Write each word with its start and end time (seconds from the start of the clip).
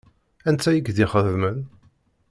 Anta 0.49 0.69
i 0.73 0.79
k-tt-ixedmen? 0.81 1.57